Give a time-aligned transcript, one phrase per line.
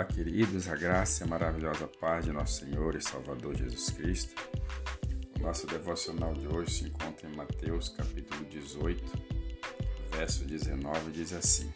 [0.00, 4.34] Olá, queridos, a graça e a maravilhosa paz de nosso Senhor e Salvador Jesus Cristo.
[5.38, 9.04] O nosso devocional de hoje se encontra em Mateus, capítulo 18,
[10.16, 11.70] verso 19, diz assim: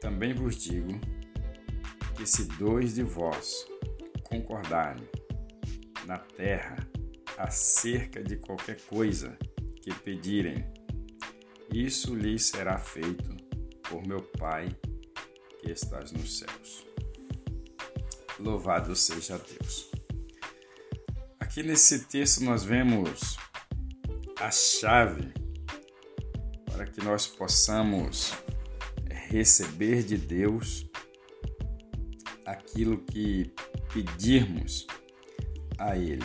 [0.00, 0.98] Também vos digo
[2.16, 3.66] que se dois de vós
[4.22, 5.06] concordarem
[6.06, 6.78] na terra
[7.36, 9.36] acerca de qualquer coisa
[9.82, 10.64] que pedirem,
[11.70, 13.36] isso lhes será feito
[13.82, 14.74] por meu Pai
[15.60, 16.91] que estás nos céus.
[18.42, 19.88] Louvado seja Deus.
[21.38, 23.36] Aqui nesse texto nós vemos
[24.40, 25.32] a chave
[26.64, 28.32] para que nós possamos
[29.08, 30.84] receber de Deus
[32.44, 33.52] aquilo que
[33.94, 34.88] pedirmos
[35.78, 36.24] a Ele.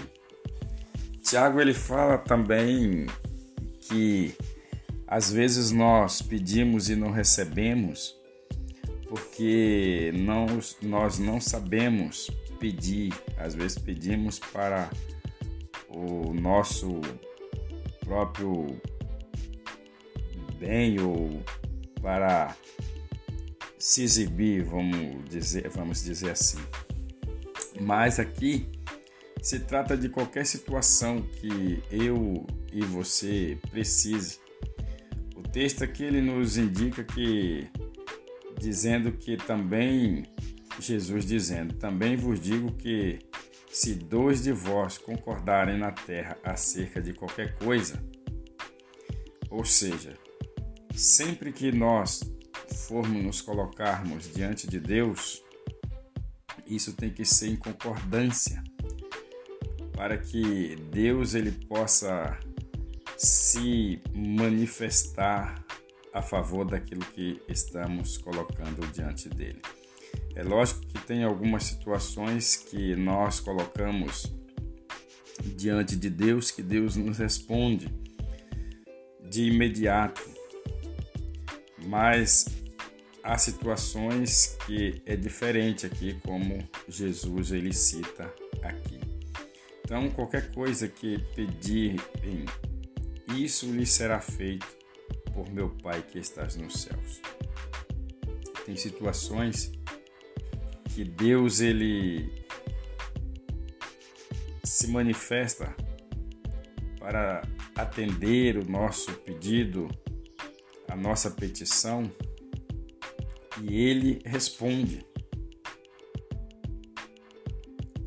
[1.21, 3.05] Tiago ele fala também
[3.81, 4.35] que
[5.05, 8.16] às vezes nós pedimos e não recebemos
[9.07, 10.45] porque não,
[10.81, 14.89] nós não sabemos pedir, às vezes pedimos para
[15.89, 17.01] o nosso
[17.99, 18.79] próprio
[20.59, 21.41] bem ou
[22.01, 22.55] para
[23.77, 26.59] se exibir, vamos dizer, vamos dizer assim.
[27.79, 28.67] Mas aqui
[29.41, 34.39] se trata de qualquer situação que eu e você precise.
[35.35, 37.67] O texto aqui ele nos indica que
[38.59, 40.23] dizendo que também,
[40.79, 43.19] Jesus dizendo, também vos digo que
[43.71, 48.01] se dois de vós concordarem na terra acerca de qualquer coisa,
[49.49, 50.13] ou seja,
[50.95, 52.21] sempre que nós
[52.87, 55.43] formos nos colocarmos diante de Deus,
[56.65, 58.63] isso tem que ser em concordância,
[59.93, 62.37] para que Deus ele possa
[63.17, 65.63] se manifestar
[66.17, 69.61] a favor daquilo que estamos colocando diante dele.
[70.35, 74.33] É lógico que tem algumas situações que nós colocamos
[75.55, 77.87] diante de Deus que Deus nos responde
[79.29, 80.21] de imediato,
[81.85, 82.45] mas
[83.21, 88.99] há situações que é diferente aqui, como Jesus ele cita aqui.
[89.85, 92.45] Então, qualquer coisa que pedirem,
[93.35, 94.77] isso lhe será feito
[95.37, 97.21] por meu Pai que estás nos céus.
[98.65, 99.71] Tem situações
[100.95, 102.43] que Deus ele
[104.63, 105.75] se manifesta
[106.97, 109.87] para atender o nosso pedido,
[110.87, 112.11] a nossa petição,
[113.61, 115.05] e ele responde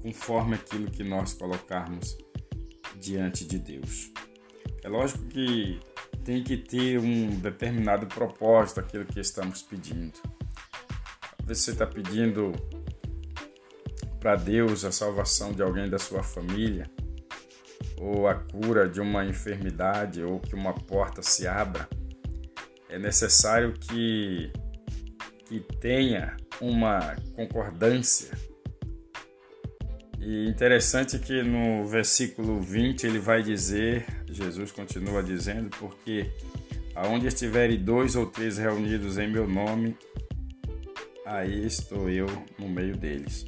[0.02, 2.18] conforme aquilo que nós colocarmos
[2.96, 4.10] diante de Deus.
[4.82, 5.78] É lógico que
[6.24, 10.12] tem que ter um determinado propósito aquilo que estamos pedindo.
[11.44, 12.52] Você está pedindo
[14.20, 16.90] para Deus a salvação de alguém da sua família,
[17.98, 21.88] ou a cura de uma enfermidade, ou que uma porta se abra,
[22.88, 24.52] é necessário que,
[25.46, 28.36] que tenha uma concordância.
[30.18, 36.30] E interessante que no versículo 20 ele vai dizer Jesus continua dizendo, porque
[36.94, 39.96] aonde estiverem dois ou três reunidos em meu nome,
[41.24, 42.26] aí estou eu
[42.58, 43.46] no meio deles.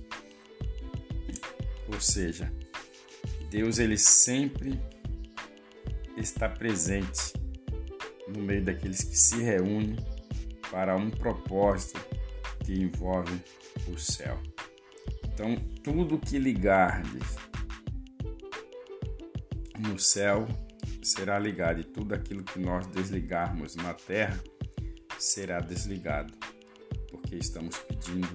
[1.93, 2.53] Ou seja,
[3.51, 4.81] Deus ele sempre
[6.17, 7.33] está presente
[8.29, 9.97] no meio daqueles que se reúnem
[10.71, 12.01] para um propósito
[12.65, 13.39] que envolve
[13.89, 14.41] o céu.
[15.25, 17.37] Então, tudo que ligardes
[19.79, 20.47] no céu
[21.03, 24.43] será ligado e tudo aquilo que nós desligarmos na terra
[25.19, 26.33] será desligado,
[27.11, 28.29] porque estamos pedindo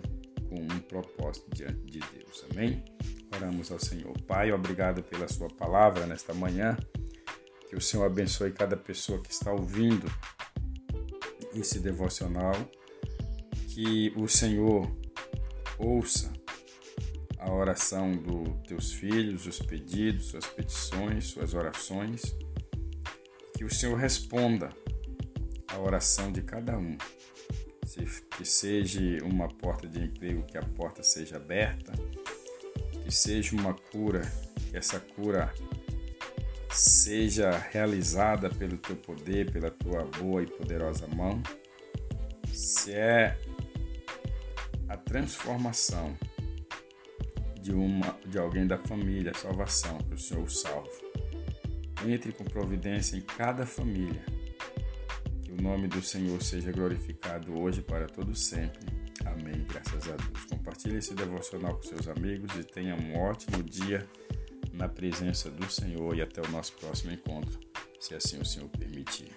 [0.49, 2.45] com um propósito diante de Deus.
[2.51, 2.83] Amém?
[3.35, 4.19] Oramos ao Senhor.
[4.21, 6.77] Pai, obrigado pela Sua palavra nesta manhã.
[7.69, 10.09] Que o Senhor abençoe cada pessoa que está ouvindo
[11.53, 12.55] esse devocional.
[13.67, 14.89] Que o Senhor
[15.77, 16.31] ouça
[17.37, 22.35] a oração dos teus filhos, os pedidos, suas petições, suas orações
[23.57, 24.69] que o Senhor responda
[25.67, 26.95] a oração de cada um.
[28.37, 31.91] Que seja uma porta de emprego, que a porta seja aberta,
[33.03, 34.21] que seja uma cura,
[34.69, 35.51] que essa cura
[36.69, 41.41] seja realizada pelo teu poder, pela tua boa e poderosa mão.
[42.53, 43.35] Se é
[44.87, 46.15] a transformação
[47.59, 51.06] de uma de alguém da família, a salvação, que o Senhor o salve
[52.05, 54.23] entre com providência em cada família.
[55.43, 58.85] Que o nome do Senhor seja glorificado hoje para todo sempre.
[59.25, 59.65] Amém.
[59.67, 60.45] Graças a Deus.
[60.45, 64.07] Compartilhe esse devocional com seus amigos e tenha um ótimo dia
[64.73, 67.59] na presença do Senhor e até o nosso próximo encontro,
[67.99, 69.31] se assim o Senhor permitir.